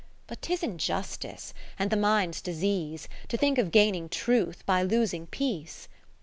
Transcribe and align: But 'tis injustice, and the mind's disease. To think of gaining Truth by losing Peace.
But 0.25 0.41
'tis 0.41 0.63
injustice, 0.63 1.53
and 1.77 1.91
the 1.91 1.95
mind's 1.95 2.41
disease. 2.41 3.07
To 3.27 3.37
think 3.37 3.59
of 3.59 3.69
gaining 3.69 4.09
Truth 4.09 4.65
by 4.65 4.81
losing 4.81 5.27
Peace. 5.27 5.87